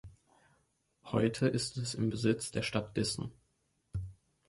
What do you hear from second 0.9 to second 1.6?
Heute